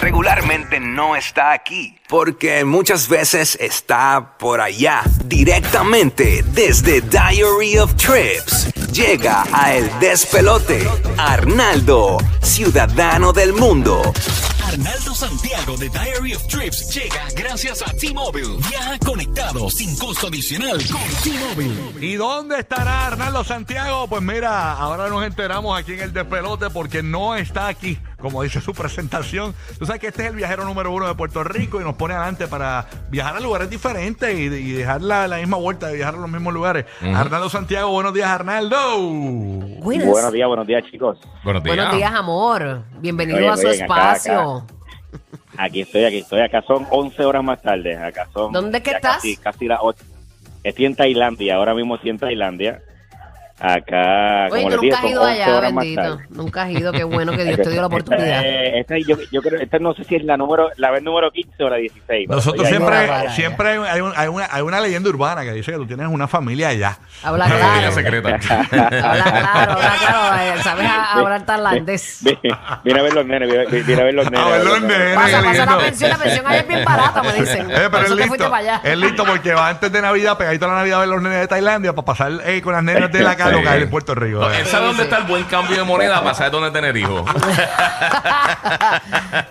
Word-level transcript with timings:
regularmente 0.00 0.80
no 0.80 1.14
está 1.16 1.52
aquí, 1.52 1.96
porque 2.08 2.64
muchas 2.64 3.08
veces 3.08 3.56
está 3.60 4.36
por 4.38 4.60
allá, 4.60 5.02
directamente 5.24 6.42
desde 6.48 7.00
Diary 7.02 7.78
of 7.78 7.94
Trips. 7.94 8.72
Llega 8.92 9.44
a 9.52 9.74
El 9.74 9.90
Despelote, 10.00 10.88
Arnaldo, 11.16 12.18
ciudadano 12.42 13.32
del 13.32 13.52
mundo. 13.52 14.12
Arnaldo 14.64 15.14
Santiago 15.14 15.76
de 15.76 15.88
Diary 15.88 16.34
of 16.34 16.46
Trips 16.46 16.94
llega 16.94 17.26
gracias 17.34 17.82
a 17.82 17.92
T-Mobile. 17.92 18.56
Viaja 18.68 18.98
conectado 19.00 19.68
sin 19.68 19.96
costo 19.98 20.28
adicional 20.28 20.78
con 20.86 21.22
T-Mobile. 21.24 22.06
¿Y 22.06 22.14
dónde 22.14 22.60
estará 22.60 23.08
Arnaldo 23.08 23.42
Santiago? 23.42 24.06
Pues 24.06 24.22
mira, 24.22 24.74
ahora 24.74 25.08
nos 25.08 25.24
enteramos 25.24 25.76
aquí 25.76 25.94
en 25.94 26.00
el 26.00 26.12
despelote 26.12 26.70
porque 26.70 27.02
no 27.02 27.34
está 27.34 27.66
aquí, 27.66 27.98
como 28.20 28.42
dice 28.42 28.60
su 28.60 28.72
presentación. 28.72 29.54
Tú 29.78 29.86
sabes 29.86 30.00
que 30.00 30.08
este 30.08 30.22
es 30.24 30.30
el 30.30 30.36
viajero 30.36 30.64
número 30.64 30.92
uno 30.92 31.08
de 31.08 31.14
Puerto 31.14 31.42
Rico 31.42 31.80
y 31.80 31.84
nos 31.84 31.94
pone 31.94 32.14
adelante 32.14 32.46
para 32.46 32.86
viajar 33.10 33.36
a 33.36 33.40
lugares 33.40 33.68
diferentes 33.70 34.32
y, 34.38 34.42
y 34.42 34.72
dejar 34.72 35.02
la, 35.02 35.26
la 35.26 35.38
misma 35.38 35.56
vuelta 35.56 35.88
de 35.88 35.96
viajar 35.96 36.14
a 36.14 36.18
los 36.18 36.30
mismos 36.30 36.54
lugares. 36.54 36.84
Arnaldo 37.02 37.48
Santiago, 37.50 37.90
buenos 37.90 38.14
días, 38.14 38.28
Arnaldo. 38.28 38.76
Buenas. 39.80 40.08
Buenos 40.08 40.32
días, 40.32 40.48
buenos 40.48 40.66
días, 40.66 40.84
chicos. 40.90 41.18
Buenos 41.42 41.62
días. 41.62 41.76
Buenos 41.76 41.96
días, 41.96 42.12
amor. 42.12 42.82
Bienvenido 43.00 43.38
Oye, 43.38 43.48
a 43.48 43.56
su 43.56 43.66
oye, 43.68 43.82
acá, 43.82 44.12
espacio. 44.14 44.66
Aquí 45.56 45.80
estoy, 45.82 46.04
aquí 46.04 46.18
estoy. 46.18 46.40
Acá 46.40 46.62
son 46.62 46.86
11 46.90 47.24
horas 47.24 47.44
más 47.44 47.60
tarde. 47.60 47.96
Acá 47.96 48.28
son. 48.32 48.52
¿Dónde 48.52 48.78
es 48.78 48.84
que 48.84 48.90
ya 48.90 48.96
estás? 48.96 49.16
Casi, 49.16 49.36
casi 49.36 49.66
las 49.66 49.80
8. 49.82 50.04
Estoy 50.62 50.86
en 50.86 50.94
Tailandia. 50.96 51.56
Ahora 51.56 51.74
mismo 51.74 51.96
estoy 51.96 52.10
en 52.10 52.18
Tailandia. 52.18 52.82
Acá, 53.60 54.48
Oye, 54.50 54.62
como 54.62 54.76
tú 54.76 54.82
les 54.82 54.90
dije, 54.90 54.90
nunca 54.90 54.98
has 54.98 55.10
ido 55.10 55.22
11 55.22 55.42
allá, 55.42 55.60
bendito. 55.60 56.18
Nunca 56.30 56.62
has 56.62 56.70
ido. 56.70 56.92
Qué 56.92 57.04
bueno 57.04 57.32
que 57.32 57.44
Dios 57.44 57.58
te 57.60 57.70
dio 57.70 57.80
la 57.82 57.86
oportunidad. 57.88 58.42
Eh, 58.44 58.80
esta, 58.80 58.96
yo, 58.98 59.16
yo 59.30 59.42
creo, 59.42 59.60
esta 59.60 59.78
no 59.78 59.92
sé 59.94 60.04
si 60.04 60.16
es 60.16 60.24
la 60.24 60.36
número, 60.38 60.70
la 60.76 60.90
vez 60.90 61.02
número 61.02 61.30
15 61.30 61.64
o 61.64 61.68
la 61.68 61.76
16. 61.76 62.26
pero 62.26 62.36
Nosotros 62.36 62.66
siempre, 62.68 62.96
Mira, 63.00 63.06
para 63.18 63.30
siempre 63.32 63.68
hay, 63.68 63.78
hay 63.86 64.00
un- 64.00 64.12
hay 64.16 64.28
una, 64.28 64.48
hay 64.50 64.62
una 64.62 64.80
leyenda 64.80 65.10
urbana 65.10 65.42
que 65.42 65.52
dice 65.52 65.72
que 65.72 65.76
tú 65.78 65.86
tienes 65.86 66.06
una 66.08 66.26
familia 66.26 66.68
allá. 66.68 66.98
Habla 67.22 67.46
Familia 67.48 67.90
claro. 67.90 67.92
secreta. 67.92 68.28
Habla 68.70 68.88
claro, 68.88 69.72
habla 69.72 69.94
claro. 70.00 70.42
eh, 70.58 70.62
Sabes 70.62 70.86
a- 70.86 71.12
hablar 71.12 71.44
tailandés. 71.46 72.20
Vine 72.84 72.98
a 73.00 73.02
ver 73.02 73.12
los 73.14 73.26
nenes, 73.26 73.48
vine 73.86 74.00
a 74.00 74.04
ver 74.04 74.14
los 74.14 74.30
nenes. 74.30 74.46
A 74.46 74.48
ver 74.50 74.64
los 74.64 74.80
nenes. 74.82 75.14
Pasa, 75.16 75.42
pasa 75.42 75.66
la 75.66 75.78
pensión. 75.78 76.10
La 76.10 76.16
pensión 76.18 76.46
allá 76.46 76.60
es 76.60 76.68
bien 76.68 76.84
barata, 76.84 77.22
me 77.22 77.32
dicen. 77.34 77.70
Eh, 77.70 77.88
pero 77.90 78.04
es 78.06 78.10
listo, 78.10 78.52
es 78.84 78.98
listo 78.98 79.24
porque 79.24 79.52
va 79.52 79.68
antes 79.68 79.92
de 79.92 80.00
Navidad, 80.00 80.38
pegadito 80.38 80.64
a 80.64 80.68
la 80.68 80.74
Navidad 80.76 80.96
a 80.98 81.00
ver 81.00 81.08
los 81.08 81.22
nenes 81.22 81.40
de 81.40 81.48
Tailandia 81.48 81.92
para 81.94 82.04
pasar 82.06 82.32
eh, 82.44 82.62
con 82.62 82.72
las 82.72 82.82
nenas 82.82 83.12
de 83.12 83.20
la 83.22 83.36
Sí. 83.50 83.56
local 83.58 83.82
en 83.82 83.90
Puerto 83.90 84.14
Rico. 84.14 84.40
No, 84.40 84.50
eh. 84.52 84.60
Él 84.60 84.66
sabe 84.66 84.86
dónde 84.86 85.02
está 85.04 85.18
el 85.18 85.24
buen 85.24 85.44
cambio 85.44 85.76
de 85.76 85.84
moneda 85.84 86.20
para 86.22 86.34
saber 86.34 86.52
dónde 86.52 86.70
tener 86.70 86.96
hijos. 86.96 87.22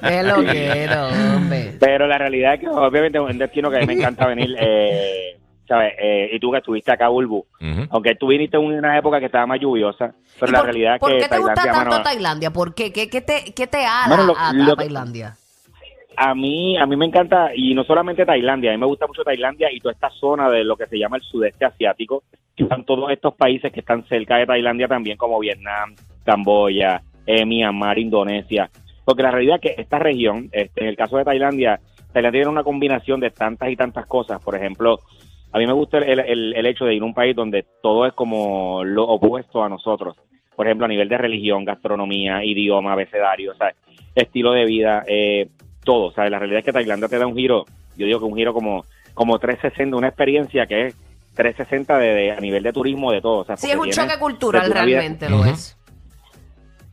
Es 0.02 0.25
lo 0.25 0.36
quiero, 0.44 1.08
hombre. 1.36 1.75
Pero 1.80 2.08
la 2.08 2.17
realidad 2.17 2.55
es 2.55 2.59
que 2.61 2.67
obviamente 2.67 3.17
es 3.17 3.23
un 3.23 3.38
destino 3.38 3.70
que 3.70 3.77
a 3.77 3.80
mí 3.81 3.86
me 3.88 3.94
encanta 3.94 4.27
venir, 4.27 4.55
eh, 4.59 5.38
¿sabes? 5.67 5.94
Eh, 6.02 6.30
y 6.33 6.39
tú 6.39 6.52
que 6.52 6.58
estuviste 6.58 6.92
acá, 6.92 7.08
Bulbu, 7.09 7.38
Ujú. 7.38 7.88
aunque 7.92 8.16
tú 8.16 8.27
viniste 8.27 8.58
en 8.58 8.64
una 8.64 8.97
época 8.97 9.20
que 9.20 9.27
estaba 9.27 9.45
más 9.45 9.59
lluviosa, 9.59 10.11
pero 10.39 10.50
¿Y 10.50 10.52
la 10.53 10.59
por, 10.59 10.66
realidad 10.67 10.94
es 10.95 11.00
¿Por 11.00 11.11
que 11.11 11.17
qué 11.20 11.30
te 11.30 11.38
gusta 11.38 11.53
Tailandia, 11.53 11.73
tanto 11.83 11.89
mano, 11.92 12.03
Tailandia? 12.03 12.52
¿Por 12.52 12.73
qué? 12.73 12.92
¿Qué, 12.92 13.09
qué 13.09 13.22
te, 13.22 13.53
qué 13.53 13.67
te 13.67 13.86
ala 13.86 14.08
Bueno, 14.08 14.23
lo- 14.23 14.38
a, 14.38 14.50
a 14.50 14.53
lo- 14.53 14.75
Tailandia? 14.75 15.36
A 16.22 16.36
mí 16.36 16.78
a 16.78 16.86
mí 16.86 16.95
me 16.98 17.06
encanta 17.06 17.52
y 17.56 17.73
no 17.73 17.84
solamente 17.86 18.25
Tailandia, 18.25 18.72
a 18.72 18.73
mí 18.73 18.80
me 18.80 18.86
gusta 18.86 19.08
mucho 19.08 19.23
Tailandia 19.23 19.72
y 19.72 19.80
toda 19.80 19.94
esta 19.94 20.09
zona 20.09 20.50
de 20.50 20.64
lo 20.66 20.76
que 20.76 20.86
se 20.88 20.98
llama 21.00 21.16
el 21.17 21.23
sudeste 21.23 21.64
asiático, 21.66 22.23
que 22.56 22.64
están 22.64 22.84
todos 22.84 23.09
estos 23.11 23.36
países 23.36 23.72
que 23.72 23.80
están 23.80 24.03
cerca 24.06 24.36
de 24.38 24.45
Tailandia 24.45 24.88
también 24.89 25.17
como 25.17 25.39
Vietnam, 25.39 25.95
Camboya, 26.26 27.02
eh, 27.26 27.45
Myanmar, 27.45 27.98
Indonesia, 28.00 28.70
porque 29.06 29.23
la 29.23 29.31
realidad 29.31 29.59
es 29.64 29.76
que 29.76 29.81
esta 29.81 29.98
región, 29.98 30.50
este, 30.52 30.81
en 30.81 30.88
el 30.89 30.98
caso 30.98 31.17
de 31.17 31.23
Tailandia, 31.23 31.80
Tailandia 32.11 32.42
tiene 32.42 32.52
una 32.52 32.64
combinación 32.64 33.20
de 33.20 33.31
tantas 33.31 33.70
y 33.70 33.76
tantas 33.78 34.06
cosas, 34.06 34.44
por 34.44 34.56
ejemplo, 34.56 35.00
a 35.52 35.58
mí 35.58 35.66
me 35.66 35.73
gusta 35.73 36.00
el, 36.00 36.20
el- 36.20 36.54
el 36.56 36.66
hecho 36.66 36.86
de 36.86 36.95
ir 36.95 37.02
a 37.02 37.06
un 37.06 37.14
país 37.14 37.36
donde 37.36 37.65
todo 37.82 38.05
es 38.05 38.14
como 38.14 38.83
lo 38.83 39.04
opuesto 39.08 39.64
a 39.64 39.70
nosotros. 39.70 40.15
Por 40.55 40.67
ejemplo, 40.67 40.86
a 40.86 40.89
nivel 40.89 41.08
de 41.08 41.17
religión, 41.17 41.64
gastronomía, 41.65 42.44
idioma, 42.44 42.92
abecedario, 42.94 43.52
o 43.54 43.55
sea, 43.55 43.73
estilo 44.14 44.52
de 44.52 44.65
vida, 44.65 45.04
eh, 45.08 45.48
todo. 45.84 46.08
O 46.08 46.12
sea, 46.12 46.30
la 46.30 46.40
realidad 46.40 46.60
es 46.60 46.66
que 46.66 46.73
Tailandia 46.73 47.08
te 47.08 47.17
da 47.17 47.26
un 47.28 47.36
giro, 47.36 47.66
yo 47.98 48.06
digo 48.06 48.20
que 48.20 48.26
un 48.26 48.36
giro 48.36 48.54
como, 48.54 48.86
como 49.14 49.40
360, 49.40 49.95
una 49.98 50.08
experiencia 50.08 50.66
que 50.67 50.88
es 50.88 50.95
360 51.36 51.98
de, 51.98 52.08
de- 52.14 52.32
a 52.32 52.40
nivel 52.40 52.64
de 52.64 52.73
turismo, 52.73 53.12
de 53.12 53.22
todo. 53.22 53.40
O 53.40 53.45
sea, 53.45 53.58
Sí, 53.58 53.70
es 53.72 53.78
un 53.78 53.89
choque 53.89 54.18
cultural 54.20 54.68
vida- 54.68 54.73
realmente, 54.84 55.30
lo 55.30 55.45
es. 55.45 55.76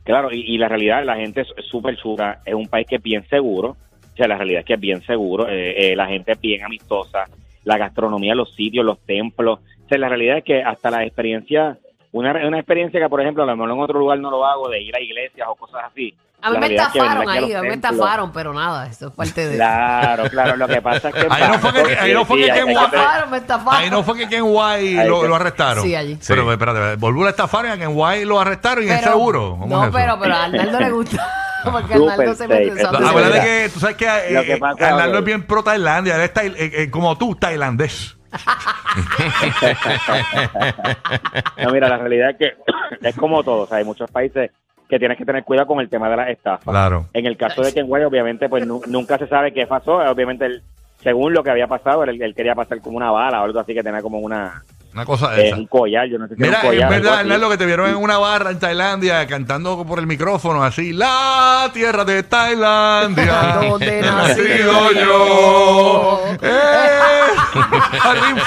Claro, 0.03 0.29
y, 0.31 0.39
y 0.53 0.57
la 0.57 0.69
realidad, 0.69 1.03
la 1.03 1.17
gente 1.17 1.41
es 1.41 1.47
súper 1.69 1.97
chula, 1.97 2.39
es 2.45 2.53
un 2.53 2.67
país 2.67 2.87
que 2.87 2.95
es 2.95 3.03
bien 3.03 3.27
seguro, 3.29 3.71
o 3.71 4.15
sea, 4.15 4.27
la 4.27 4.37
realidad 4.37 4.59
es 4.61 4.65
que 4.65 4.73
es 4.75 4.79
bien 4.79 5.01
seguro, 5.05 5.49
eh, 5.49 5.91
eh, 5.91 5.95
la 5.97 6.07
gente 6.07 6.31
es 6.31 6.39
bien 6.39 6.63
amistosa, 6.63 7.25
la 7.65 7.77
gastronomía, 7.77 8.33
los 8.33 8.53
sitios, 8.55 8.85
los 8.85 8.99
templos, 8.99 9.59
o 9.85 9.87
sea, 9.89 9.97
la 9.97 10.07
realidad 10.07 10.37
es 10.37 10.43
que 10.45 10.63
hasta 10.63 10.89
la 10.91 11.03
experiencia, 11.03 11.77
una, 12.13 12.31
una 12.47 12.57
experiencia 12.57 13.01
que, 13.01 13.09
por 13.09 13.19
ejemplo, 13.19 13.43
a 13.43 13.45
lo 13.47 13.55
mejor 13.57 13.71
en 13.71 13.79
otro 13.81 13.99
lugar 13.99 14.17
no 14.19 14.31
lo 14.31 14.45
hago, 14.45 14.69
de 14.69 14.81
ir 14.81 14.95
a 14.95 15.01
iglesias 15.01 15.45
o 15.49 15.55
cosas 15.55 15.81
así. 15.91 16.13
A 16.39 16.51
mí 16.51 16.59
me 16.59 16.69
que 16.69 16.75
estafaron 16.75 17.27
ahí, 17.29 17.51
a 17.53 17.61
mí 17.61 17.67
me 17.69 17.73
estafaron, 17.73 18.31
pero 18.31 18.53
nada, 18.53 18.85
eso 18.87 19.07
es 19.07 19.13
parte 19.13 19.47
de... 19.49 19.55
Claro, 19.55 20.29
claro, 20.29 20.55
lo 20.55 20.67
que 20.67 20.81
pasa 20.81 21.09
es 21.09 21.15
que... 21.15 21.27
Ahí 21.31 21.43
no 21.51 21.59
fue 21.59 21.73
que- 21.73 21.97
ahí 21.97 22.13
no 22.13 22.25
fue 22.25 22.37
sí, 22.37 22.43
que 22.45 22.51
Ken 22.51 22.57
hay 22.59 22.65
Me 22.67 22.73
que- 22.79 22.85
estafaron, 22.85 23.31
me 23.31 23.37
estafaron. 23.37 23.81
Ahí 23.81 23.89
no 23.89 24.03
fue 24.03 24.17
que 24.17 24.29
Ken 24.29 24.43
White 24.45 24.99
Ahí 25.01 25.07
lo, 25.07 25.21
que- 25.21 25.27
lo 25.27 25.35
arrestaron. 25.35 25.83
Sí, 25.83 25.95
allí. 25.95 26.17
Pero 26.27 26.43
Sí. 26.45 26.49
espérate, 26.51 26.95
Volvo 26.97 27.23
la 27.23 27.31
estafaron 27.31 27.71
y 27.71 27.73
a 27.73 27.77
Ken 27.79 27.89
White 27.91 28.25
lo 28.25 28.39
arrestaron 28.39 28.83
y 28.83 28.89
es 28.89 29.01
seguro. 29.01 29.57
¿Cómo 29.59 29.67
No, 29.67 29.85
es 29.85 29.91
pero, 29.91 30.19
pero 30.19 30.35
a 30.35 30.43
Arnaldo 30.45 30.79
le 30.79 30.91
gusta. 30.91 31.27
Porque 31.71 31.93
Arnaldo 31.95 32.35
se 32.35 32.47
mete 32.47 32.85
Acuérdate 32.85 33.41
que 33.41 33.69
tú 33.73 33.79
sabes 33.79 33.95
que, 33.97 34.05
eh, 34.05 34.43
que 34.45 34.53
eh, 34.53 34.57
pasa, 34.57 34.87
Arnaldo 34.89 35.17
es 35.17 35.25
bien 35.25 35.43
pro 35.47 35.63
Tailandia, 35.63 36.15
él 36.15 36.21
es 36.21 36.33
tai- 36.33 36.53
eh, 36.55 36.71
eh, 36.83 36.91
como 36.91 37.17
tú, 37.17 37.33
tailandés. 37.35 38.15
No, 41.57 41.71
mira, 41.71 41.89
la 41.89 41.97
realidad 41.97 42.29
es 42.31 42.37
que 42.37 42.57
es 43.07 43.15
como 43.15 43.43
todo, 43.43 43.61
o 43.63 43.67
sea, 43.67 43.77
hay 43.77 43.83
muchos 43.85 44.09
países 44.11 44.51
que 44.89 44.99
tienes 44.99 45.17
que 45.17 45.25
tener 45.25 45.43
cuidado 45.43 45.67
con 45.67 45.79
el 45.79 45.89
tema 45.89 46.09
de 46.09 46.15
las 46.17 46.29
estafas. 46.29 46.63
Claro. 46.65 47.07
En 47.13 47.25
el 47.25 47.35
caso 47.37 47.61
de 47.61 47.73
Ken 47.73 47.85
White, 47.87 48.05
obviamente, 48.05 48.47
pues 48.49 48.65
nu- 48.65 48.81
nunca 48.87 49.17
se 49.17 49.27
sabe 49.27 49.53
qué 49.53 49.67
pasó. 49.67 49.95
Obviamente, 49.97 50.45
él, 50.45 50.61
según 51.03 51.33
lo 51.33 51.43
que 51.43 51.51
había 51.51 51.67
pasado, 51.67 52.03
él, 52.03 52.21
él 52.21 52.33
quería 52.35 52.55
pasar 52.55 52.79
como 52.81 52.97
una 52.97 53.11
bala 53.11 53.41
o 53.41 53.45
algo 53.45 53.59
así, 53.59 53.73
que 53.73 53.83
tenía 53.83 54.01
como 54.01 54.19
una 54.19 54.63
Una 54.93 55.05
cosa 55.05 55.31
de 55.31 55.41
eh, 55.41 55.47
esa. 55.49 55.57
un 55.57 55.67
collar, 55.67 56.07
yo 56.07 56.17
no 56.17 56.27
sé 56.27 56.35
si 56.35 56.41
era 56.41 56.47
Mira, 56.49 56.59
un 56.61 56.67
collar. 56.67 56.83
es 56.93 56.97
verdad, 56.97 57.13
así. 57.13 57.21
Arnaldo, 57.21 57.49
que 57.49 57.57
te 57.57 57.65
vieron 57.65 57.89
en 57.89 57.95
una 57.97 58.17
barra 58.17 58.49
en 58.51 58.59
Tailandia 58.59 59.27
cantando 59.27 59.85
por 59.85 59.99
el 59.99 60.07
micrófono 60.07 60.63
así, 60.63 60.93
la 60.93 61.69
tierra 61.73 62.03
de 62.05 62.23
Tailandia, 62.23 63.57
Donde 63.69 63.99
he 63.99 64.01
nacido 64.09 64.91
yo, 64.93 66.21
eh, 66.41 66.99
Jardín. 67.99 68.37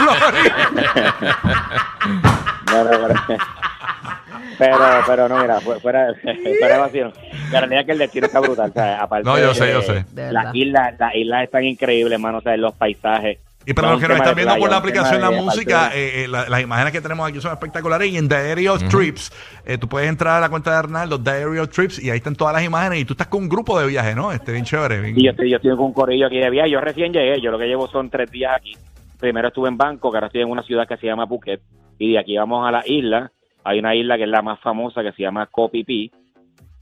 Pero, 4.60 4.76
pero, 4.78 5.02
pero 5.06 5.28
no, 5.28 5.40
mira, 5.40 5.60
fu- 5.60 5.80
fuera, 5.80 6.08
fuera 6.58 6.74
de 6.74 6.78
vacío. 6.80 7.12
La 7.50 7.60
realidad 7.60 7.80
es 7.80 7.86
que 7.86 7.92
el 7.92 7.98
destino 7.98 8.26
está 8.26 8.38
brutal, 8.40 8.72
¿sabes? 8.72 9.00
Aparte 9.00 9.24
No, 9.28 9.38
yo 9.38 9.48
de 9.48 9.54
sé, 9.54 9.66
que 9.66 9.72
yo 9.72 9.82
sé. 9.82 10.04
Las 10.14 10.54
islas, 10.54 10.94
las 10.98 11.14
islas 11.14 11.44
están 11.44 11.64
increíbles, 11.64 12.12
hermano, 12.12 12.38
o 12.38 12.40
sea, 12.42 12.56
los 12.56 12.74
paisajes. 12.74 13.38
Y 13.66 13.74
para 13.74 13.88
No, 13.88 13.92
los 13.94 14.02
que 14.02 14.08
nos 14.08 14.16
están 14.18 14.34
viendo 14.34 14.56
por 14.56 14.70
la 14.70 14.76
aplicación 14.78 15.20
La 15.20 15.30
Música, 15.30 15.90
eh, 15.94 16.24
eh, 16.24 16.28
la- 16.28 16.48
las 16.48 16.60
imágenes 16.62 16.92
que 16.92 17.00
tenemos 17.02 17.28
aquí 17.28 17.40
son 17.42 17.52
espectaculares. 17.52 18.08
Y 18.10 18.16
en 18.16 18.26
Diary 18.28 18.68
of 18.68 18.82
Trips, 18.88 19.30
eh, 19.66 19.76
tú 19.76 19.86
puedes 19.86 20.08
entrar 20.08 20.36
a 20.38 20.40
la 20.40 20.48
cuenta 20.48 20.70
de 20.70 20.76
Arnaldo, 20.78 21.18
Diary 21.18 21.58
of 21.58 21.68
Trips, 21.68 22.02
y 22.02 22.08
ahí 22.10 22.16
están 22.18 22.34
todas 22.36 22.54
las 22.54 22.64
imágenes. 22.64 23.00
Y 23.00 23.04
tú 23.04 23.12
estás 23.12 23.26
con 23.26 23.42
un 23.42 23.48
grupo 23.50 23.78
de 23.78 23.86
viaje, 23.86 24.14
¿no? 24.14 24.32
Este, 24.32 24.52
bien 24.52 24.64
chévere. 24.64 25.00
bien- 25.00 25.18
Y 25.18 25.24
yo 25.24 25.30
estoy, 25.32 25.50
yo 25.50 25.56
estoy 25.56 25.76
con 25.76 25.86
un 25.86 25.92
corrillo 25.92 26.26
aquí 26.26 26.38
de 26.38 26.48
viaje. 26.48 26.70
Yo 26.70 26.80
recién 26.80 27.12
llegué, 27.12 27.38
yo 27.42 27.50
lo 27.50 27.58
que 27.58 27.66
llevo 27.66 27.86
son 27.88 28.08
tres 28.08 28.30
días 28.30 28.52
aquí. 28.56 28.74
Primero 29.18 29.48
estuve 29.48 29.68
en 29.68 29.76
Bangkok, 29.76 30.14
ahora 30.14 30.28
estoy 30.28 30.40
en 30.40 30.50
una 30.50 30.62
ciudad 30.62 30.88
que 30.88 30.96
se 30.96 31.06
llama 31.06 31.26
Phuket. 31.26 31.60
Y 31.98 32.12
de 32.12 32.18
aquí 32.18 32.36
vamos 32.38 32.66
a 32.66 32.70
la 32.70 32.82
isla. 32.86 33.30
Hay 33.64 33.78
una 33.78 33.94
isla 33.94 34.16
que 34.16 34.24
es 34.24 34.28
la 34.28 34.42
más 34.42 34.58
famosa 34.60 35.02
que 35.02 35.12
se 35.12 35.22
llama 35.22 35.48
Phi. 35.72 36.10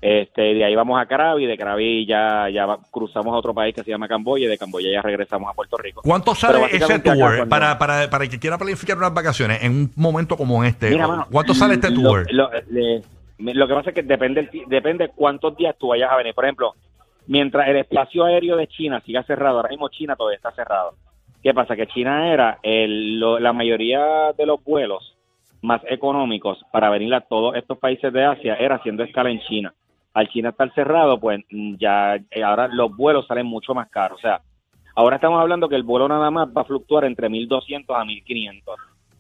Este, 0.00 0.43
de 0.55 0.65
ahí 0.65 0.77
vamos 0.77 1.00
a 1.00 1.06
Krabi, 1.06 1.47
de 1.47 1.56
Krabi 1.59 2.06
ya, 2.06 2.49
ya 2.50 2.66
cruzamos 2.93 3.35
a 3.35 3.37
otro 3.38 3.53
país 3.53 3.75
que 3.75 3.82
se 3.82 3.91
llama 3.91 4.06
Camboya, 4.06 4.47
y 4.47 4.49
de 4.49 4.56
Camboya 4.56 4.88
ya 4.93 5.03
regresamos 5.03 5.50
a 5.50 5.55
Puerto 5.55 5.76
Rico. 5.76 6.03
¿Cuánto 6.05 6.37
sale 6.37 6.67
ese 6.70 7.00
tour 7.00 7.17
cuando- 7.17 7.49
para, 7.49 7.76
para, 7.79 8.08
para 8.08 8.25
el 8.25 8.31
que 8.31 8.38
quiera 8.38 8.56
planificar 8.56 8.97
unas 8.97 9.12
vacaciones 9.12 9.61
en 9.64 9.73
un 9.73 9.93
momento 9.97 10.37
como 10.37 10.62
este? 10.62 10.91
Mira, 10.91 11.08
mano, 11.08 11.26
¿Cuánto 11.32 11.53
sale 11.53 11.75
este 11.75 11.91
tour? 11.94 12.26
Lo, 12.32 12.49
le- 12.70 13.03
lo 13.38 13.67
que 13.67 13.75
pasa 13.75 13.91
es 13.91 13.94
que 13.97 14.03
depende, 14.05 14.49
depende 14.69 15.08
cuántos 15.08 15.56
días 15.56 15.75
tú 15.76 15.88
vayas 15.88 16.12
a 16.12 16.17
venir. 16.17 16.32
Por 16.32 16.44
ejemplo, 16.44 16.75
mientras 17.26 17.67
el 17.67 17.79
espacio 17.79 18.25
aéreo 18.25 18.56
de 18.56 18.69
China 18.69 19.03
siga 19.05 19.25
cerrado, 19.25 19.56
ahora 19.56 19.70
mismo 19.70 19.88
China 19.88 20.14
todavía 20.14 20.37
está 20.37 20.53
cerrado. 20.53 20.93
¿Qué 21.43 21.53
pasa? 21.53 21.75
Que 21.75 21.88
China 21.88 22.32
era 22.32 22.58
el, 22.62 23.19
lo- 23.19 23.41
la 23.41 23.53
mayoría 23.53 24.31
de 24.38 24.47
los 24.47 24.62
vuelos 24.62 25.17
más 25.62 25.81
económicos 25.88 26.64
para 26.72 26.90
venir 26.90 27.14
a 27.14 27.20
todos 27.20 27.55
estos 27.56 27.78
países 27.78 28.12
de 28.12 28.25
Asia 28.25 28.55
era 28.55 28.76
haciendo 28.76 29.02
escala 29.02 29.31
en 29.31 29.40
China. 29.40 29.75
Al 30.14 30.28
China 30.28 30.50
estar 30.50 30.72
cerrado, 30.75 31.19
pues 31.19 31.40
mm, 31.50 31.75
ya 31.76 32.16
eh, 32.16 32.43
ahora 32.43 32.69
los 32.69 32.96
vuelos 32.96 33.26
salen 33.26 33.46
mucho 33.46 33.75
más 33.75 33.88
caros. 33.90 34.19
O 34.19 34.20
sea, 34.20 34.40
ahora 34.94 35.16
estamos 35.16 35.40
hablando 35.40 35.69
que 35.69 35.76
el 35.76 35.82
vuelo 35.82 36.08
nada 36.08 36.31
más 36.31 36.49
va 36.49 36.62
a 36.62 36.64
fluctuar 36.64 37.05
entre 37.05 37.28
1.200 37.28 37.84
a 37.88 38.05
1.500. 38.05 38.62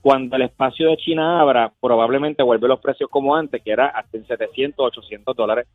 Cuando 0.00 0.36
el 0.36 0.42
espacio 0.42 0.88
de 0.88 0.96
China 0.96 1.40
abra, 1.40 1.72
probablemente 1.80 2.42
vuelve 2.42 2.68
los 2.68 2.80
precios 2.80 3.10
como 3.10 3.34
antes, 3.34 3.62
que 3.62 3.72
era 3.72 3.88
hasta 3.88 4.16
en 4.16 4.26
700, 4.26 4.86
800 4.86 5.36
dólares. 5.36 5.66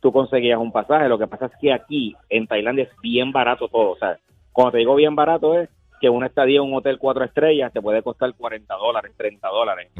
tú 0.00 0.12
conseguías 0.12 0.58
un 0.58 0.72
pasaje. 0.72 1.08
Lo 1.08 1.18
que 1.18 1.26
pasa 1.26 1.46
es 1.46 1.52
que 1.60 1.72
aquí, 1.72 2.14
en 2.28 2.46
Tailandia, 2.46 2.84
es 2.84 3.00
bien 3.00 3.32
barato 3.32 3.68
todo. 3.68 3.92
O 3.92 3.96
sea, 3.96 4.18
cuando 4.52 4.72
te 4.72 4.78
digo 4.78 4.94
bien 4.94 5.14
barato 5.14 5.58
es 5.58 5.68
que 6.00 6.08
una 6.08 6.26
estadía 6.26 6.58
en 6.58 6.64
un 6.64 6.74
hotel 6.74 6.98
cuatro 6.98 7.24
estrellas 7.24 7.72
te 7.72 7.82
puede 7.82 8.02
costar 8.02 8.32
40 8.34 8.74
dólares, 8.74 9.12
30 9.16 9.48
dólares. 9.48 9.90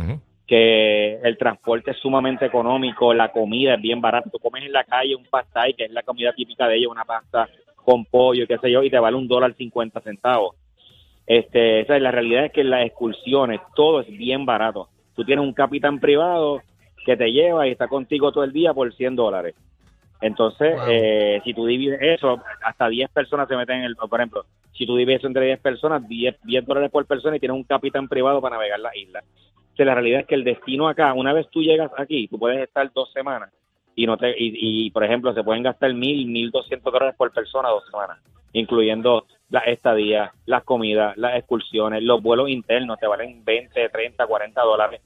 Que 0.47 1.17
el 1.23 1.37
transporte 1.37 1.91
es 1.91 1.99
sumamente 1.99 2.47
económico, 2.47 3.13
la 3.13 3.31
comida 3.31 3.75
es 3.75 3.81
bien 3.83 4.01
barata. 4.01 4.31
Tú 4.31 4.39
comes 4.39 4.65
en 4.65 4.73
la 4.73 4.85
calle 4.85 5.15
un 5.15 5.27
pastay, 5.27 5.75
que 5.75 5.85
es 5.85 5.91
la 5.91 6.03
comida 6.03 6.33
típica 6.33 6.67
de 6.67 6.77
ellos, 6.77 6.91
una 6.91 7.05
pasta 7.05 7.49
con 7.77 8.05
pollo 8.05 8.47
qué 8.47 8.59
sé 8.59 8.71
yo, 8.71 8.83
y 8.83 8.91
te 8.91 8.99
vale 8.99 9.17
un 9.17 9.29
dólar 9.29 9.55
50 9.55 10.01
centavos. 10.01 10.57
Este, 11.27 11.83
o 11.83 11.87
sea, 11.87 11.99
la 11.99 12.11
realidad 12.11 12.47
es 12.47 12.53
que 12.53 12.65
las 12.65 12.87
excursiones, 12.87 13.61
todo 13.75 14.01
es 14.01 14.09
bien 14.09 14.47
barato. 14.47 14.89
Tú 15.15 15.25
tienes 15.25 15.45
un 15.45 15.53
capitán 15.53 16.01
privado 16.01 16.63
que 17.05 17.17
te 17.17 17.33
lleva 17.33 17.67
y 17.67 17.71
está 17.71 17.89
contigo 17.89 18.33
todo 18.33 18.45
el 18.45 18.53
día 18.53 18.73
por 18.73 18.93
100 18.95 19.17
dólares. 19.17 19.55
Entonces, 20.21 20.75
Wow. 20.75 20.85
eh, 20.89 21.41
si 21.45 21.55
tú 21.55 21.67
divides 21.67 22.01
eso, 22.01 22.43
hasta 22.63 22.89
10 22.89 23.11
personas 23.11 23.49
se 23.49 23.57
meten 23.57 23.79
en 23.79 23.85
el, 23.85 23.97
por 23.97 24.19
ejemplo, 24.21 24.45
si 24.73 24.87
tú 24.87 24.97
divides 24.97 25.21
eso 25.21 25.29
entre 25.29 25.47
10 25.47 25.61
personas, 25.61 26.07
10, 26.09 26.37
10 26.43 26.67
dólares 26.67 26.91
por 26.91 27.07
persona 27.07 27.37
y 27.37 27.41
tienes 27.41 27.57
un 27.57 27.65
capitán 27.65 28.09
privado 28.09 28.41
para 28.41 28.57
navegar 28.57 28.81
la 28.81 28.97
isla. 28.97 29.23
O 29.73 29.77
sea, 29.77 29.87
la 29.87 29.95
realidad 29.95 30.21
es 30.21 30.27
que 30.27 30.35
el 30.35 30.45
destino 30.45 30.89
acá, 30.89 31.13
una 31.13 31.33
vez 31.33 31.49
tú 31.51 31.63
llegas 31.63 31.91
aquí, 31.97 32.27
tú 32.29 32.39
puedes 32.39 32.59
estar 32.61 32.91
dos 32.93 33.13
semanas 33.13 33.51
y 33.95 34.07
no 34.07 34.17
te 34.17 34.31
y, 34.31 34.87
y, 34.87 34.91
por 34.91 35.05
ejemplo, 35.05 35.33
se 35.35 35.45
pueden 35.45 35.63
gastar 35.63 35.95
mil, 35.95 36.27
mil 36.27 36.51
doscientos 36.51 36.93
dólares 36.93 37.15
por 37.17 37.33
persona 37.33 37.69
dos 37.69 37.85
semanas, 37.91 38.19
incluyendo 38.53 39.25
las 39.51 39.67
estadías, 39.69 40.31
las 40.47 40.65
comidas, 40.65 41.17
las 41.17 41.37
excursiones, 41.37 42.03
los 42.03 42.21
vuelos 42.23 42.49
internos, 42.49 42.99
te 42.99 43.07
valen 43.07 43.45
20, 43.45 43.89
30, 43.89 44.27
40 44.27 44.61
dólares. 44.63 45.01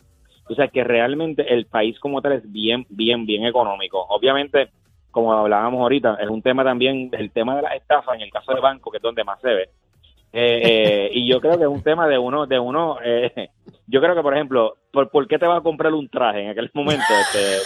O 0.48 0.54
sea, 0.54 0.68
que 0.68 0.84
realmente 0.84 1.52
el 1.52 1.66
país 1.66 1.98
como 2.00 2.20
tal 2.20 2.32
es 2.32 2.52
bien, 2.52 2.84
bien, 2.88 3.24
bien 3.26 3.46
económico. 3.46 4.04
Obviamente, 4.08 4.70
como 5.12 5.32
hablábamos 5.32 5.80
ahorita, 5.80 6.16
es 6.20 6.28
un 6.28 6.42
tema 6.42 6.64
también, 6.64 7.10
el 7.12 7.30
tema 7.30 7.54
de 7.56 7.62
la 7.62 7.76
estafa 7.76 8.14
en 8.14 8.22
el 8.22 8.30
caso 8.30 8.52
de 8.52 8.60
banco, 8.60 8.90
que 8.90 8.96
es 8.96 9.02
donde 9.02 9.22
más 9.22 9.40
se 9.40 9.48
ve. 9.48 9.68
Eh, 10.34 10.60
eh, 10.62 11.10
y 11.12 11.28
yo 11.28 11.40
creo 11.40 11.58
que 11.58 11.64
es 11.64 11.68
un 11.68 11.82
tema 11.82 12.08
de 12.08 12.16
uno, 12.16 12.46
de 12.46 12.58
uno, 12.58 12.96
eh, 13.04 13.50
yo 13.86 14.00
creo 14.00 14.14
que 14.14 14.22
por 14.22 14.32
ejemplo, 14.34 14.76
¿por, 14.90 15.10
por 15.10 15.28
qué 15.28 15.38
te 15.38 15.46
vas 15.46 15.58
a 15.58 15.62
comprar 15.62 15.92
un 15.92 16.08
traje 16.08 16.44
en 16.44 16.50
aquel 16.50 16.70
momento, 16.72 17.04
este? 17.20 17.58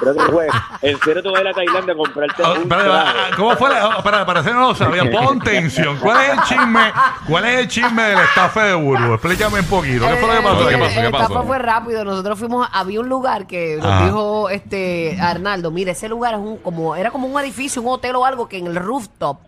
Creo 0.00 0.14
que 0.14 0.20
fue, 0.32 0.48
en 0.82 0.98
serio 1.00 1.22
tú 1.24 1.30
vas 1.32 1.40
a 1.40 1.42
ir 1.42 1.48
a 1.48 1.52
Tailandia 1.52 1.92
a 1.94 1.96
comprarte 1.96 2.42
Ah, 2.44 2.52
un 2.52 2.62
espera, 2.62 2.84
traje. 2.84 3.18
ah, 3.18 3.30
¿Cómo 3.36 3.56
fue? 3.56 3.70
la- 3.70 3.84
ah, 3.86 4.02
Para, 4.02 4.24
para 4.24 4.40
hacer 4.40 4.54
no 4.54 4.68
lo 4.68 4.74
sabía, 4.76 5.10
pon 5.10 5.40
tensión. 5.40 5.96
¿Cuál 5.98 6.18
es 6.22 6.28
el 6.30 6.42
chisme? 6.44 6.92
¿Cuál 7.28 7.44
es 7.46 7.58
el 7.60 7.68
chisme 7.68 8.02
del 8.02 8.18
estafe 8.20 8.60
de 8.60 8.74
Burbu? 8.74 9.14
Explícame 9.14 9.58
un 9.60 9.66
poquito. 9.66 10.06
¿Qué 10.06 10.14
fue 10.16 10.28
lo 10.28 10.40
que 10.40 10.48
pasó? 10.48 10.68
¿Qué 10.68 10.74
Eh, 10.74 10.78
pasó? 10.78 11.00
el 11.00 11.06
¿Qué 11.06 11.10
pasó? 11.12 11.24
estafa 11.24 11.42
fue 11.46 11.58
rápido. 11.58 12.04
Nosotros 12.04 12.38
fuimos, 12.38 12.68
había 12.72 13.00
un 13.00 13.08
lugar 13.08 13.46
que 13.48 13.76
nos 13.78 13.86
Ajá. 13.86 14.04
dijo 14.04 14.50
este 14.50 15.18
Arnaldo, 15.20 15.70
mire, 15.72 15.90
ese 15.92 16.08
lugar 16.08 16.34
es 16.34 16.40
un 16.40 16.58
como 16.58 16.94
era 16.94 17.10
como 17.10 17.26
un 17.26 17.40
edificio, 17.40 17.82
un 17.82 17.88
hotel 17.88 18.14
o 18.16 18.24
algo 18.24 18.48
que 18.48 18.58
en 18.58 18.68
el 18.68 18.76
rooftop 18.76 19.38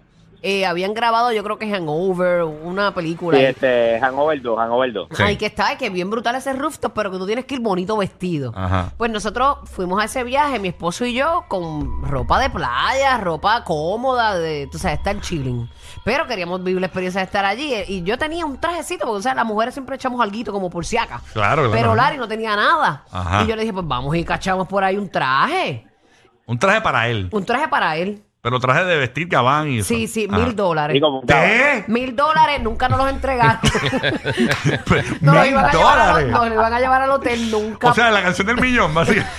eh, 0.43 0.67
habían 0.67 0.93
grabado, 0.93 1.33
yo 1.33 1.43
creo 1.43 1.59
que 1.59 1.67
Hangover, 1.71 2.43
una 2.43 2.95
película. 2.95 3.39
Sí, 3.39 3.45
ahí. 3.45 3.51
este, 3.51 3.99
Hangover 4.01 4.43
2, 4.43 4.59
Hangover 4.59 4.93
2. 4.93 5.09
Sí. 5.13 5.23
Ay, 5.23 5.37
que 5.37 5.47
está, 5.47 5.79
que 5.79 5.89
bien 5.91 6.11
brutal 6.11 6.35
ese 6.35 6.53
rooftop, 6.53 6.93
pero 6.93 7.11
que 7.11 7.19
tú 7.19 7.27
tienes 7.27 7.47
que 7.47 7.55
ir 7.55 7.61
bonito 7.61 7.97
vestido. 7.97 8.53
Ajá. 8.55 8.93
Pues 8.99 9.11
nosotros 9.11 9.59
fuimos 9.65 10.01
a 10.01 10.05
ese 10.05 10.25
viaje, 10.25 10.59
mi 10.59 10.69
esposo 10.69 11.07
y 11.07 11.15
yo, 11.15 11.45
con 11.49 12.03
ropa 12.03 12.39
de 12.39 12.51
playa, 12.51 13.17
ropa 13.19 13.65
cómoda, 13.65 14.39
de, 14.39 14.69
tú 14.71 14.79
sabes, 14.79 14.99
estar 14.99 15.19
chilling. 15.21 15.69
Pero 16.05 16.27
queríamos 16.27 16.63
vivir 16.63 16.81
la 16.81 16.89
experiencia 16.89 17.21
de 17.21 17.27
estar 17.27 17.45
allí. 17.45 17.73
Y 17.89 18.03
yo 18.03 18.19
tenía 18.19 18.45
un 18.45 18.61
trajecito, 18.61 19.07
porque, 19.07 19.21
o 19.21 19.23
sea, 19.23 19.35
las 19.35 19.47
mujeres 19.47 19.75
siempre 19.75 19.97
echamos 19.97 20.21
algo 20.21 20.35
como 20.53 20.69
por 20.69 20.85
si 20.85 20.97
acá. 20.97 21.21
Claro, 21.33 21.63
claro. 21.63 21.71
Pero 21.71 21.95
Lari 21.95 22.17
no 22.17 22.27
tenía 22.27 22.57
nada. 22.57 23.05
Ajá. 23.11 23.45
Y 23.45 23.47
yo 23.47 23.55
le 23.57 23.63
dije, 23.63 23.73
pues 23.73 23.87
vamos 23.87 24.15
y 24.17 24.25
cachamos 24.25 24.67
por 24.67 24.83
ahí 24.83 24.97
un 24.97 25.09
traje. 25.09 25.87
Un 26.47 26.59
traje 26.59 26.81
para 26.81 27.09
él. 27.09 27.29
Un 27.31 27.45
traje 27.45 27.69
para 27.69 27.97
él. 27.97 28.23
Pero 28.45 28.61
traje 28.61 28.85
de 28.85 28.99
vestir 28.99 29.27
gabán 29.27 29.69
y 29.71 29.79
eso. 29.79 29.89
Sí, 29.89 30.07
sí, 30.07 30.29
Ajá. 30.31 30.39
mil 30.39 30.55
dólares. 30.55 31.01
¿Qué? 31.27 31.85
Mil 31.87 32.15
dólares, 32.15 32.61
nunca 32.61 32.91
nos 32.91 32.99
los 32.99 33.09
entregaron. 33.09 33.59
Los 35.23 35.35
Mil 35.35 35.47
iban 35.47 35.65
a 35.65 35.73
llevar 35.73 35.99
al, 35.99 36.09
dólares. 36.09 36.31
nos 36.31 36.49
lo 36.49 36.55
iban 36.55 36.73
a 36.75 36.79
llevar 36.79 37.01
al 37.01 37.11
hotel, 37.13 37.51
nunca. 37.51 37.89
O 37.89 37.95
sea, 37.95 38.11
la 38.11 38.23
canción 38.23 38.47
del 38.47 38.59
millón, 38.59 38.93
básicamente. 38.93 39.33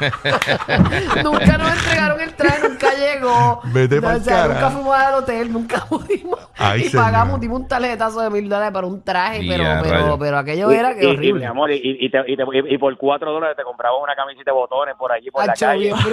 nunca 1.22 1.56
nos 1.56 1.72
entregaron 1.72 2.20
el 2.20 2.34
traje, 2.34 2.68
nunca 2.68 2.73
llegó. 3.14 3.60
Vete 3.64 3.98
o 3.98 4.20
sea, 4.20 4.34
carajo. 4.36 4.48
nunca 4.54 4.70
fuimos 4.70 4.94
al 4.96 5.14
hotel, 5.14 5.52
nunca 5.52 5.84
pudimos. 5.88 6.38
Ay, 6.56 6.82
y 6.82 6.88
señor. 6.88 7.04
pagamos, 7.06 7.40
dimos 7.40 7.60
un 7.60 7.68
tarjetazo 7.68 8.20
de 8.20 8.30
mil 8.30 8.48
dólares 8.48 8.72
para 8.72 8.86
un 8.86 9.02
traje, 9.02 9.40
pero, 9.48 9.64
pero, 9.82 10.18
pero 10.18 10.38
aquello 10.38 10.70
Y- 10.72 10.74
era 10.76 10.94
que 10.94 11.04
y- 11.04 11.06
horrible. 11.10 11.40
mi 11.40 11.46
amor, 11.46 11.70
y, 11.72 11.80
y, 11.82 12.10
te- 12.10 12.24
y 12.26 12.36
te- 12.36 12.42
y- 12.42 12.74
y 12.74 12.78
por 12.78 12.96
cuatro 12.96 13.32
dólares 13.32 13.56
te 13.56 13.62
comprabas 13.64 13.98
una 14.02 14.14
camiseta 14.14 14.50
de 14.50 14.54
botones 14.54 14.94
por 14.96 15.10
allí, 15.12 15.30
por 15.30 15.46
la 15.46 15.52
calle. 15.54 15.92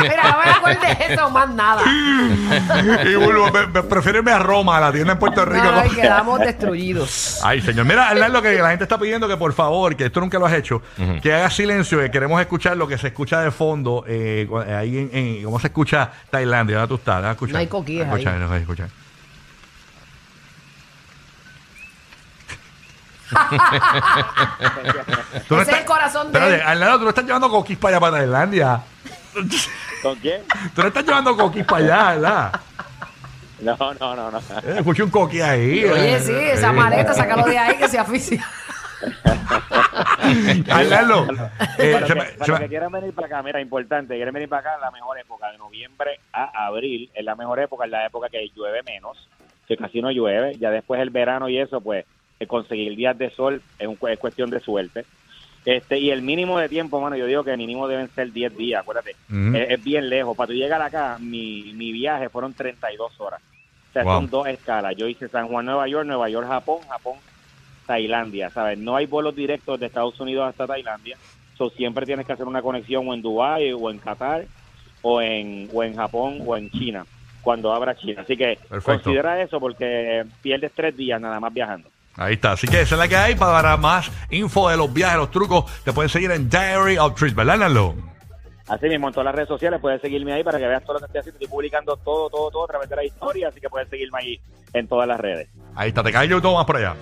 Mira, 0.00 0.22
no 0.32 0.38
me 0.44 0.50
acuerdo 0.50 0.80
de 0.80 1.14
eso, 1.14 1.30
más 1.30 1.48
nada. 1.54 1.82
y 3.04 3.14
Burbu, 3.16 3.52
me, 3.52 3.66
me- 3.66 3.82
prefiero 3.82 4.18
irme 4.18 4.32
a 4.32 4.38
Roma, 4.38 4.76
a 4.78 4.80
la 4.80 4.92
tienda 4.92 5.12
en 5.14 5.18
Puerto 5.18 5.44
Rico. 5.44 5.66
Ay, 5.72 5.90
quedamos 5.90 6.38
destruidos. 6.40 7.40
Ay, 7.44 7.60
señor. 7.60 7.84
Mira, 7.86 8.08
Arnaldo, 8.08 8.42
que 8.42 8.54
la 8.54 8.70
gente 8.70 8.84
está 8.84 8.98
pidiendo 8.98 9.28
que 9.28 9.36
por 9.36 9.52
favor, 9.52 9.94
que 9.96 10.06
esto 10.06 10.20
nunca 10.20 10.38
lo 10.38 10.46
has 10.46 10.54
hecho, 10.54 10.82
que 11.22 11.32
hagas 11.32 11.54
silencio, 11.54 11.98
que 12.00 12.10
queremos 12.10 12.40
escuchar 12.40 12.76
lo 12.76 12.86
que 12.88 12.98
se 12.98 13.08
escucha 13.08 13.40
de 13.40 13.50
fondo, 13.50 14.04
eh, 14.06 14.48
ahí 14.76 14.98
en, 14.98 15.10
en- 15.12 15.44
cómo 15.44 15.58
se 15.58 15.68
escucha 15.68 15.93
Tailandia, 16.30 16.76
¿dónde 16.78 16.88
tú 16.88 16.94
estás? 16.96 17.24
Escuchar. 17.24 17.52
No 17.54 17.58
hay 17.58 17.66
coquillas 17.66 18.00
Déjame 18.06 18.18
escuchar, 18.20 18.34
ahí. 18.34 18.40
déjame 18.40 18.60
escuchar. 18.60 18.88
Tú 25.48 25.56
Ese 25.58 25.72
es 25.72 25.78
el 25.78 25.84
corazón 25.84 26.32
de 26.32 26.38
Espérate, 26.38 26.62
él. 26.62 26.68
Arnaldo, 26.68 26.98
tú 26.98 27.02
no 27.04 27.08
estás 27.10 27.24
llevando 27.24 27.50
coquis 27.50 27.78
para 27.78 27.96
allá, 27.96 28.00
para 28.00 28.16
Tailandia. 28.18 28.80
¿Con 30.02 30.16
quién? 30.16 30.42
Tú 30.74 30.82
no 30.82 30.88
estás 30.88 31.04
llevando 31.04 31.36
coquis 31.36 31.64
para 31.64 31.84
allá, 31.84 32.14
¿verdad? 32.14 32.60
No, 33.60 33.76
no, 33.76 34.16
no, 34.16 34.30
no. 34.30 34.38
Eh, 34.38 34.76
escuché 34.78 35.02
un 35.02 35.10
coqui 35.10 35.40
ahí. 35.40 35.84
Oye, 35.84 36.16
eh. 36.16 36.20
sí, 36.20 36.32
esa 36.32 36.72
maleta, 36.72 37.14
sácalo 37.14 37.44
de 37.44 37.58
ahí 37.58 37.76
que 37.76 37.88
se 37.88 37.98
aficia. 37.98 38.44
Arnaldo, 40.70 41.26
eh, 41.78 41.92
para 41.92 42.06
se 42.06 42.12
que, 42.14 42.20
me- 42.20 42.26
para 42.26 42.44
se 42.46 42.52
me- 42.52 42.58
que 42.60 42.68
quieran 42.68 42.92
venir 42.92 43.12
para 43.14 43.26
acá, 43.26 43.42
mira, 43.42 43.60
importante, 43.60 44.14
quieren 44.14 44.34
venir 44.34 44.48
para 44.48 44.60
acá, 44.60 44.78
la 44.80 44.90
mejor 44.90 45.18
época 45.18 45.50
de 45.52 45.58
noviembre 45.58 46.18
a 46.32 46.66
abril, 46.66 47.10
es 47.14 47.24
la 47.24 47.34
mejor 47.34 47.60
época, 47.60 47.84
es 47.84 47.90
la 47.90 48.06
época 48.06 48.28
que 48.28 48.48
llueve 48.54 48.82
menos, 48.82 49.28
que 49.66 49.76
casi 49.76 50.00
no 50.02 50.10
llueve, 50.10 50.56
ya 50.58 50.70
después 50.70 51.00
el 51.00 51.10
verano 51.10 51.48
y 51.48 51.58
eso, 51.58 51.80
pues 51.80 52.04
eh, 52.40 52.46
conseguir 52.46 52.96
días 52.96 53.16
de 53.16 53.30
sol 53.30 53.62
es, 53.78 53.86
un, 53.86 53.98
es 54.08 54.18
cuestión 54.18 54.50
de 54.50 54.60
suerte. 54.60 55.04
Este, 55.64 55.98
y 55.98 56.10
el 56.10 56.20
mínimo 56.20 56.58
de 56.58 56.68
tiempo, 56.68 57.00
mano, 57.00 57.16
yo 57.16 57.24
digo 57.26 57.42
que 57.42 57.52
el 57.52 57.56
mínimo 57.56 57.88
deben 57.88 58.10
ser 58.10 58.30
10 58.32 58.54
días, 58.54 58.82
acuérdate, 58.82 59.16
es, 59.56 59.70
es 59.70 59.82
bien 59.84 60.10
lejos, 60.10 60.36
para 60.36 60.48
tú 60.48 60.52
llegar 60.52 60.82
acá, 60.82 61.16
mi, 61.18 61.72
mi 61.74 61.90
viaje 61.90 62.28
fueron 62.28 62.52
32 62.52 63.18
horas, 63.20 63.40
o 63.88 63.92
sea, 63.94 64.02
Wow. 64.04 64.12
son 64.14 64.28
dos 64.30 64.46
escalas, 64.48 64.94
yo 64.96 65.06
hice 65.06 65.28
San 65.28 65.48
Juan, 65.48 65.64
Nueva 65.64 65.88
York, 65.88 66.04
Nueva 66.06 66.28
York, 66.28 66.46
Japón, 66.48 66.80
Japón, 66.88 67.14
Tailandia, 67.86 68.50
¿sabes? 68.50 68.78
No 68.78 68.96
hay 68.96 69.06
vuelos 69.06 69.34
directos 69.34 69.78
de 69.78 69.86
Estados 69.86 70.18
Unidos 70.20 70.48
hasta 70.48 70.66
Tailandia, 70.66 71.16
so 71.56 71.70
siempre 71.70 72.06
tienes 72.06 72.26
que 72.26 72.32
hacer 72.32 72.46
una 72.46 72.62
conexión 72.62 73.06
o 73.08 73.14
en 73.14 73.22
Dubái 73.22 73.72
o 73.72 73.90
en 73.90 73.98
Qatar 73.98 74.44
o 75.02 75.20
en 75.20 75.68
o 75.72 75.82
en 75.82 75.94
Japón 75.94 76.42
o 76.46 76.56
en 76.56 76.70
China 76.70 77.04
cuando 77.44 77.72
abra 77.72 77.94
China. 77.94 78.22
Así 78.22 78.36
que 78.36 78.58
Perfecto. 78.68 79.04
considera 79.04 79.40
eso 79.40 79.60
porque 79.60 80.24
pierdes 80.42 80.72
tres 80.74 80.96
días 80.96 81.20
nada 81.20 81.38
más 81.38 81.52
viajando. 81.52 81.88
Ahí 82.16 82.34
está. 82.34 82.52
Así 82.52 82.66
que 82.66 82.80
esa 82.80 82.94
es 82.94 82.98
la 82.98 83.08
que 83.08 83.16
hay. 83.16 83.34
Para 83.34 83.76
más 83.76 84.10
info 84.30 84.68
de 84.68 84.76
los 84.76 84.92
viajes, 84.92 85.18
los 85.18 85.30
trucos, 85.30 85.64
te 85.84 85.92
pueden 85.92 86.08
seguir 86.08 86.30
en 86.30 86.48
Diary 86.48 86.96
of 86.96 87.14
Trips, 87.14 87.34
¿verdad, 87.34 87.54
Arnaldo? 87.54 87.94
Así 88.66 88.86
mismo 88.86 89.08
en 89.08 89.12
todas 89.12 89.26
las 89.26 89.34
redes 89.34 89.48
sociales 89.48 89.78
puedes 89.78 90.00
seguirme 90.00 90.32
ahí 90.32 90.42
para 90.42 90.58
que 90.58 90.66
veas 90.66 90.82
todo 90.82 90.94
lo 90.94 91.00
que 91.00 91.06
estoy 91.06 91.20
haciendo. 91.20 91.36
Estoy 91.38 91.48
publicando 91.48 91.96
todo, 91.98 92.30
todo, 92.30 92.50
todo 92.50 92.64
a 92.64 92.68
través 92.68 92.88
de 92.88 92.96
la 92.96 93.04
historia, 93.04 93.48
así 93.48 93.60
que 93.60 93.68
puedes 93.68 93.88
seguirme 93.88 94.18
ahí 94.18 94.40
en 94.72 94.88
todas 94.88 95.06
las 95.06 95.20
redes. 95.20 95.48
Ahí 95.74 95.88
está. 95.88 96.02
Te 96.02 96.12
cae 96.12 96.28
yo 96.28 96.40
todo 96.40 96.54
más 96.54 96.64
por 96.64 96.76
allá. 96.76 96.94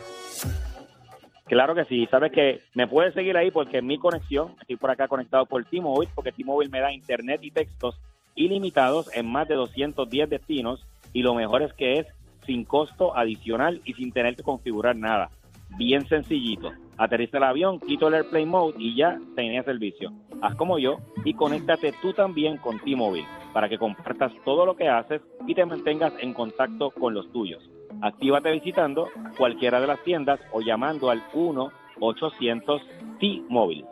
Claro 1.53 1.75
que 1.75 1.85
sí, 1.85 2.07
sabes 2.11 2.33
que 2.33 2.63
me 2.73 2.87
puedes 2.87 3.13
seguir 3.13 3.37
ahí 3.37 3.51
porque 3.51 3.83
mi 3.83 3.99
conexión, 3.99 4.55
estoy 4.63 4.77
por 4.77 4.91
acá 4.91 5.07
conectado 5.07 5.45
por 5.45 5.63
T-Mobile, 5.67 6.11
porque 6.15 6.33
T-Mobile 6.33 6.71
me 6.71 6.81
da 6.81 6.91
internet 6.91 7.41
y 7.45 7.51
textos 7.51 8.01
ilimitados 8.35 9.15
en 9.15 9.31
más 9.31 9.49
de 9.49 9.57
210 9.57 10.31
destinos 10.31 10.87
y 11.13 11.21
lo 11.21 11.35
mejor 11.35 11.61
es 11.61 11.75
que 11.75 11.99
es 11.99 12.07
sin 12.47 12.65
costo 12.65 13.15
adicional 13.15 13.83
y 13.85 13.93
sin 13.93 14.13
tener 14.13 14.35
que 14.35 14.43
configurar 14.43 14.97
nada. 14.97 15.29
Bien 15.77 16.09
sencillito. 16.09 16.73
Aterriza 16.97 17.37
el 17.37 17.45
avión, 17.45 17.81
quito 17.81 18.09
el 18.09 18.15
Airplane 18.15 18.47
Mode 18.47 18.77
y 18.79 18.97
ya 18.97 19.19
tenía 19.37 19.63
servicio. 19.63 20.11
Haz 20.41 20.55
como 20.55 20.79
yo 20.79 21.01
y 21.23 21.35
conéctate 21.35 21.93
tú 22.01 22.15
también 22.15 22.57
con 22.57 22.79
T-Mobile 22.79 23.29
para 23.53 23.69
que 23.69 23.77
compartas 23.77 24.33
todo 24.47 24.65
lo 24.65 24.75
que 24.75 24.89
haces 24.89 25.21
y 25.47 25.55
te 25.55 25.67
mantengas 25.67 26.15
en 26.19 26.33
contacto 26.33 26.93
con 26.93 27.13
los 27.13 27.31
tuyos. 27.31 27.63
Actívate 28.03 28.51
visitando 28.51 29.09
cualquiera 29.37 29.81
de 29.81 29.87
las 29.87 30.03
tiendas 30.03 30.41
o 30.53 30.61
llamando 30.61 31.09
al 31.11 31.23
1-800-T-Mobile. 31.33 33.85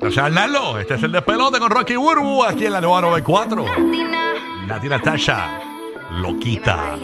Gracias, 0.00 0.24
Arnaldo. 0.24 0.78
Este 0.78 0.94
es 0.94 1.02
el 1.02 1.12
despelote 1.12 1.58
con 1.58 1.70
Rocky 1.70 1.96
Burbu 1.96 2.44
aquí 2.44 2.64
en 2.66 2.72
la 2.72 2.80
nueva 2.80 3.02
94. 3.02 3.64
Nati 4.66 4.88
Natasha, 4.88 5.60
loquita. 6.20 6.94